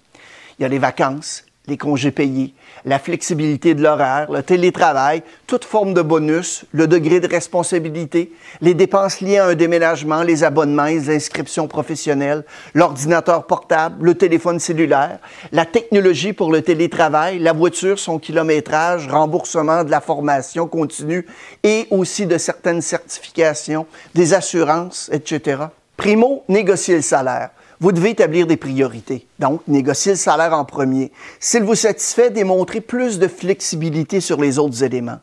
Il 0.57 0.63
y 0.63 0.65
a 0.65 0.69
les 0.69 0.79
vacances, 0.79 1.43
les 1.67 1.77
congés 1.77 2.11
payés, 2.11 2.53
la 2.85 2.97
flexibilité 2.97 3.75
de 3.75 3.83
l'horaire, 3.83 4.31
le 4.31 4.41
télétravail, 4.41 5.21
toute 5.47 5.65
forme 5.65 5.93
de 5.93 6.01
bonus, 6.01 6.65
le 6.71 6.87
degré 6.87 7.19
de 7.19 7.27
responsabilité, 7.27 8.31
les 8.61 8.73
dépenses 8.73 9.19
liées 9.19 9.37
à 9.37 9.47
un 9.47 9.55
déménagement, 9.55 10.23
les 10.23 10.43
abonnements, 10.45 10.85
les 10.85 11.09
inscriptions 11.09 11.67
professionnelles, 11.67 12.45
l'ordinateur 12.73 13.45
portable, 13.45 14.05
le 14.05 14.15
téléphone 14.15 14.59
cellulaire, 14.59 15.19
la 15.51 15.65
technologie 15.65 16.33
pour 16.33 16.51
le 16.51 16.61
télétravail, 16.61 17.39
la 17.39 17.53
voiture, 17.53 17.99
son 17.99 18.17
kilométrage, 18.17 19.07
remboursement 19.07 19.83
de 19.83 19.91
la 19.91 19.99
formation 19.99 20.67
continue 20.67 21.27
et 21.63 21.87
aussi 21.91 22.25
de 22.25 22.37
certaines 22.37 22.81
certifications, 22.81 23.85
des 24.15 24.33
assurances, 24.33 25.09
etc. 25.11 25.63
Primo, 25.97 26.43
négocier 26.47 26.95
le 26.95 27.01
salaire 27.01 27.49
vous 27.79 27.91
devez 27.91 28.11
établir 28.11 28.47
des 28.47 28.57
priorités. 28.57 29.27
Donc, 29.39 29.61
négocier 29.67 30.13
le 30.13 30.17
salaire 30.17 30.53
en 30.53 30.65
premier. 30.65 31.11
S'il 31.39 31.63
vous 31.63 31.75
satisfait, 31.75 32.29
démontrer 32.29 32.81
plus 32.81 33.19
de 33.19 33.27
flexibilité 33.27 34.19
sur 34.19 34.41
les 34.41 34.57
autres 34.57 34.83
éléments. 34.83 35.19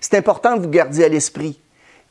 C'est 0.00 0.16
important 0.16 0.56
que 0.56 0.62
vous 0.62 0.68
gardiez 0.68 1.04
à 1.04 1.08
l'esprit 1.08 1.58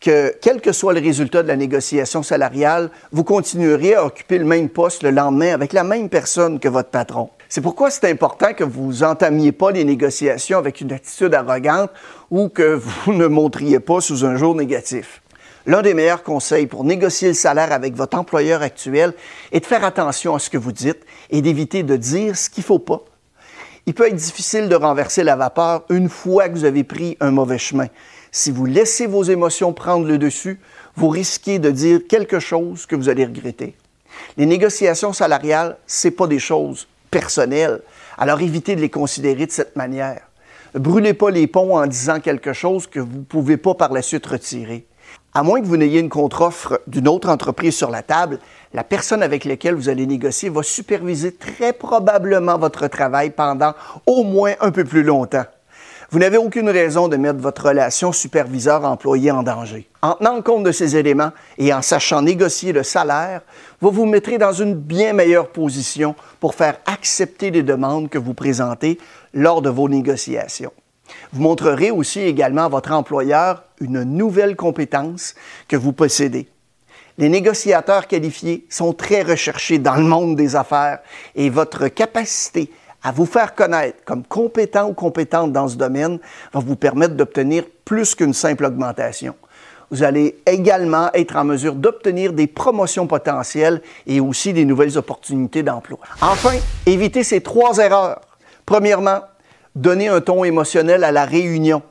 que, 0.01 0.35
quel 0.41 0.61
que 0.61 0.71
soit 0.71 0.93
le 0.93 0.99
résultat 0.99 1.43
de 1.43 1.47
la 1.47 1.55
négociation 1.55 2.23
salariale, 2.23 2.89
vous 3.11 3.23
continuerez 3.23 3.95
à 3.95 4.05
occuper 4.05 4.37
le 4.37 4.45
même 4.45 4.69
poste 4.69 5.03
le 5.03 5.11
lendemain 5.11 5.53
avec 5.53 5.73
la 5.73 5.83
même 5.83 6.09
personne 6.09 6.59
que 6.59 6.67
votre 6.67 6.89
patron. 6.89 7.29
C'est 7.47 7.61
pourquoi 7.61 7.89
c'est 7.89 8.09
important 8.09 8.53
que 8.53 8.63
vous 8.63 9.03
entamiez 9.03 9.51
pas 9.51 9.71
les 9.71 9.83
négociations 9.83 10.57
avec 10.57 10.81
une 10.81 10.91
attitude 10.91 11.33
arrogante 11.33 11.91
ou 12.29 12.49
que 12.49 12.73
vous 12.75 13.13
ne 13.13 13.27
montriez 13.27 13.79
pas 13.79 14.01
sous 14.01 14.25
un 14.25 14.35
jour 14.35 14.55
négatif. 14.55 15.21
L'un 15.67 15.81
des 15.81 15.95
meilleurs 15.95 16.21
conseils 16.21 16.67
pour 16.67 16.83
négocier 16.83 17.29
le 17.29 17.33
salaire 17.33 17.71
avec 17.71 17.95
votre 17.95 18.17
employeur 18.17 18.61
actuel 18.61 19.13
est 19.51 19.61
de 19.61 19.65
faire 19.65 19.83
attention 19.83 20.35
à 20.35 20.39
ce 20.39 20.51
que 20.51 20.59
vous 20.59 20.71
dites 20.71 21.03
et 21.31 21.41
d'éviter 21.41 21.81
de 21.81 21.95
dire 21.95 22.37
ce 22.37 22.51
qu'il 22.51 22.61
ne 22.61 22.67
faut 22.67 22.79
pas. 22.79 23.03
Il 23.87 23.95
peut 23.95 24.07
être 24.07 24.15
difficile 24.15 24.69
de 24.69 24.75
renverser 24.75 25.23
la 25.23 25.35
vapeur 25.35 25.83
une 25.89 26.09
fois 26.09 26.49
que 26.49 26.53
vous 26.53 26.65
avez 26.65 26.83
pris 26.83 27.17
un 27.19 27.31
mauvais 27.31 27.57
chemin. 27.57 27.87
Si 28.31 28.51
vous 28.51 28.65
laissez 28.65 29.07
vos 29.07 29.23
émotions 29.23 29.73
prendre 29.73 30.07
le 30.07 30.19
dessus, 30.19 30.59
vous 30.95 31.09
risquez 31.09 31.57
de 31.57 31.71
dire 31.71 32.01
quelque 32.07 32.39
chose 32.39 32.85
que 32.85 32.95
vous 32.95 33.09
allez 33.09 33.25
regretter. 33.25 33.75
Les 34.37 34.45
négociations 34.45 35.13
salariales, 35.13 35.77
ce 35.87 36.09
pas 36.09 36.27
des 36.27 36.39
choses 36.39 36.87
personnelles, 37.09 37.81
alors 38.17 38.41
évitez 38.41 38.75
de 38.75 38.81
les 38.81 38.89
considérer 38.89 39.45
de 39.47 39.51
cette 39.51 39.75
manière. 39.75 40.21
Brûlez 40.75 41.13
pas 41.13 41.31
les 41.31 41.47
ponts 41.47 41.77
en 41.77 41.87
disant 41.87 42.19
quelque 42.19 42.53
chose 42.53 42.85
que 42.85 42.99
vous 42.99 43.19
ne 43.19 43.23
pouvez 43.23 43.57
pas 43.57 43.73
par 43.73 43.93
la 43.93 44.01
suite 44.01 44.25
retirer. 44.25 44.85
À 45.37 45.43
moins 45.43 45.59
que 45.59 45.65
vous 45.65 45.75
n'ayez 45.75 45.99
une 45.99 46.07
contre-offre 46.07 46.79
d'une 46.87 47.09
autre 47.09 47.27
entreprise 47.27 47.75
sur 47.75 47.91
la 47.91 48.03
table, 48.03 48.39
la 48.73 48.85
personne 48.85 49.21
avec 49.21 49.43
laquelle 49.43 49.75
vous 49.75 49.89
allez 49.89 50.05
négocier 50.05 50.47
va 50.47 50.63
superviser 50.63 51.35
très 51.35 51.73
probablement 51.73 52.57
votre 52.57 52.87
travail 52.87 53.31
pendant 53.31 53.73
au 54.05 54.23
moins 54.23 54.53
un 54.61 54.71
peu 54.71 54.85
plus 54.85 55.03
longtemps. 55.03 55.43
Vous 56.09 56.19
n'avez 56.19 56.37
aucune 56.37 56.69
raison 56.69 57.09
de 57.09 57.17
mettre 57.17 57.39
votre 57.39 57.65
relation 57.67 58.13
superviseur-employé 58.13 59.29
en 59.31 59.43
danger. 59.43 59.89
En 60.01 60.13
tenant 60.13 60.41
compte 60.41 60.63
de 60.63 60.71
ces 60.71 60.95
éléments 60.95 61.33
et 61.57 61.73
en 61.73 61.81
sachant 61.81 62.21
négocier 62.21 62.71
le 62.71 62.83
salaire, 62.83 63.41
vous 63.81 63.91
vous 63.91 64.05
mettrez 64.05 64.37
dans 64.37 64.53
une 64.53 64.75
bien 64.75 65.11
meilleure 65.11 65.49
position 65.49 66.15
pour 66.39 66.55
faire 66.55 66.77
accepter 66.85 67.51
les 67.51 67.63
demandes 67.63 68.07
que 68.07 68.17
vous 68.17 68.33
présentez 68.33 68.99
lors 69.33 69.61
de 69.61 69.69
vos 69.69 69.89
négociations. 69.89 70.71
Vous 71.33 71.41
montrerez 71.41 71.91
aussi 71.91 72.21
également 72.21 72.65
à 72.65 72.69
votre 72.69 72.91
employeur 72.91 73.63
une 73.79 74.03
nouvelle 74.03 74.55
compétence 74.55 75.35
que 75.67 75.75
vous 75.75 75.93
possédez. 75.93 76.47
Les 77.17 77.29
négociateurs 77.29 78.07
qualifiés 78.07 78.65
sont 78.69 78.93
très 78.93 79.21
recherchés 79.21 79.79
dans 79.79 79.95
le 79.95 80.03
monde 80.03 80.35
des 80.35 80.55
affaires 80.55 80.99
et 81.35 81.49
votre 81.49 81.87
capacité 81.87 82.69
à 83.03 83.11
vous 83.11 83.25
faire 83.25 83.55
connaître 83.55 84.03
comme 84.03 84.23
compétent 84.23 84.89
ou 84.89 84.93
compétente 84.93 85.53
dans 85.53 85.67
ce 85.67 85.77
domaine 85.77 86.19
va 86.51 86.59
vous 86.59 86.75
permettre 86.75 87.13
d'obtenir 87.13 87.63
plus 87.85 88.15
qu'une 88.15 88.33
simple 88.33 88.65
augmentation. 88.65 89.35
Vous 89.91 90.03
allez 90.03 90.41
également 90.45 91.11
être 91.13 91.35
en 91.35 91.45
mesure 91.45 91.75
d'obtenir 91.75 92.33
des 92.33 92.47
promotions 92.47 93.05
potentielles 93.05 93.81
et 94.07 94.19
aussi 94.19 94.51
des 94.51 94.65
nouvelles 94.65 94.97
opportunités 94.97 95.61
d'emploi. 95.61 95.99
Enfin, 96.21 96.55
évitez 96.85 97.23
ces 97.23 97.41
trois 97.41 97.77
erreurs. 97.77 98.21
Premièrement, 98.65 99.21
donner 99.75 100.07
un 100.07 100.21
ton 100.21 100.43
émotionnel 100.43 101.03
à 101.03 101.11
la 101.11 101.25
réunion. 101.25 101.83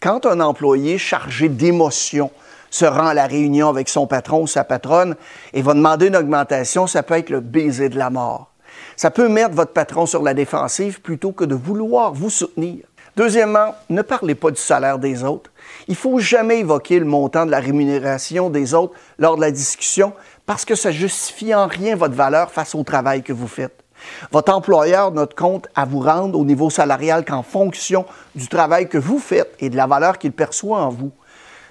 Quand 0.00 0.26
un 0.26 0.40
employé 0.40 0.98
chargé 0.98 1.48
d'émotion 1.48 2.30
se 2.70 2.84
rend 2.84 3.06
à 3.06 3.14
la 3.14 3.26
réunion 3.26 3.68
avec 3.68 3.88
son 3.88 4.06
patron 4.06 4.42
ou 4.42 4.46
sa 4.46 4.64
patronne 4.64 5.14
et 5.52 5.62
va 5.62 5.74
demander 5.74 6.08
une 6.08 6.16
augmentation, 6.16 6.86
ça 6.86 7.02
peut 7.02 7.14
être 7.14 7.30
le 7.30 7.40
baiser 7.40 7.88
de 7.88 7.98
la 7.98 8.10
mort. 8.10 8.50
Ça 8.96 9.10
peut 9.10 9.28
mettre 9.28 9.54
votre 9.54 9.72
patron 9.72 10.06
sur 10.06 10.22
la 10.22 10.34
défensive 10.34 11.00
plutôt 11.00 11.32
que 11.32 11.44
de 11.44 11.54
vouloir 11.54 12.12
vous 12.12 12.30
soutenir. 12.30 12.84
Deuxièmement, 13.14 13.74
ne 13.90 14.02
parlez 14.02 14.34
pas 14.34 14.50
du 14.50 14.60
salaire 14.60 14.98
des 14.98 15.22
autres. 15.22 15.50
Il 15.86 15.96
faut 15.96 16.18
jamais 16.18 16.60
évoquer 16.60 16.98
le 16.98 17.04
montant 17.04 17.44
de 17.44 17.50
la 17.50 17.60
rémunération 17.60 18.48
des 18.48 18.74
autres 18.74 18.94
lors 19.18 19.36
de 19.36 19.42
la 19.42 19.50
discussion 19.50 20.14
parce 20.46 20.64
que 20.64 20.74
ça 20.74 20.90
justifie 20.90 21.54
en 21.54 21.66
rien 21.66 21.94
votre 21.94 22.14
valeur 22.14 22.50
face 22.50 22.74
au 22.74 22.82
travail 22.82 23.22
que 23.22 23.34
vous 23.34 23.48
faites. 23.48 23.81
Votre 24.30 24.54
employeur 24.54 25.12
note 25.12 25.34
compte 25.34 25.68
à 25.74 25.84
vous 25.84 26.00
rendre 26.00 26.38
au 26.38 26.44
niveau 26.44 26.70
salarial 26.70 27.24
qu'en 27.24 27.42
fonction 27.42 28.04
du 28.34 28.48
travail 28.48 28.88
que 28.88 28.98
vous 28.98 29.18
faites 29.18 29.54
et 29.60 29.70
de 29.70 29.76
la 29.76 29.86
valeur 29.86 30.18
qu'il 30.18 30.32
perçoit 30.32 30.80
en 30.80 30.90
vous. 30.90 31.12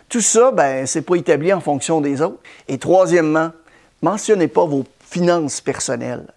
Tout 0.10 0.22
ça, 0.22 0.52
ben, 0.52 0.86
c'est 0.86 1.04
pas 1.04 1.16
établi 1.16 1.54
en 1.54 1.62
fonction 1.62 2.02
des 2.02 2.22
autres. 2.22 2.40
Et 2.68 2.78
troisièmement, 2.78 3.52
mentionnez 4.02 4.48
pas 4.48 4.66
vos 4.66 4.84
finances 5.10 5.62
personnelles. 5.62 6.28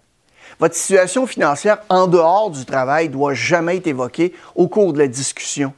Votre 0.59 0.75
situation 0.75 1.27
financière 1.27 1.79
en 1.89 2.07
dehors 2.07 2.49
du 2.49 2.63
travail 2.65 3.09
doit 3.09 3.33
jamais 3.33 3.77
être 3.77 3.87
évoquée 3.87 4.33
au 4.55 4.67
cours 4.67 4.93
de 4.93 4.99
la 4.99 5.07
discussion. 5.07 5.73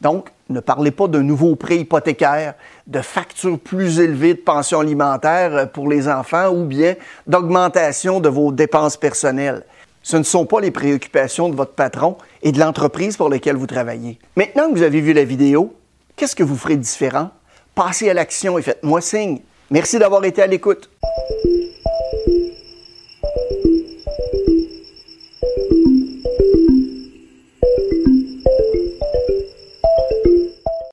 Donc, 0.00 0.30
ne 0.52 0.60
parlez 0.60 0.90
pas 0.90 1.08
de 1.08 1.20
nouveaux 1.20 1.56
prêts 1.56 1.78
hypothécaires, 1.78 2.54
de 2.86 3.00
factures 3.00 3.58
plus 3.58 3.98
élevées 4.00 4.34
de 4.34 4.40
pensions 4.40 4.80
alimentaires 4.80 5.70
pour 5.72 5.88
les 5.88 6.08
enfants 6.08 6.48
ou 6.50 6.64
bien 6.64 6.94
d'augmentation 7.26 8.20
de 8.20 8.28
vos 8.28 8.52
dépenses 8.52 8.96
personnelles. 8.96 9.64
Ce 10.02 10.16
ne 10.16 10.22
sont 10.22 10.46
pas 10.46 10.60
les 10.60 10.70
préoccupations 10.70 11.48
de 11.48 11.54
votre 11.54 11.74
patron 11.74 12.16
et 12.42 12.52
de 12.52 12.58
l'entreprise 12.58 13.16
pour 13.16 13.28
laquelle 13.28 13.56
vous 13.56 13.66
travaillez. 13.66 14.18
Maintenant 14.36 14.68
que 14.68 14.76
vous 14.76 14.82
avez 14.82 15.00
vu 15.00 15.12
la 15.12 15.24
vidéo, 15.24 15.74
qu'est-ce 16.16 16.36
que 16.36 16.42
vous 16.42 16.56
ferez 16.56 16.76
différent? 16.76 17.30
Passez 17.74 18.10
à 18.10 18.14
l'action 18.14 18.58
et 18.58 18.62
faites-moi 18.62 19.00
signe. 19.00 19.40
Merci 19.70 19.98
d'avoir 19.98 20.24
été 20.24 20.42
à 20.42 20.46
l'écoute. 20.46 20.90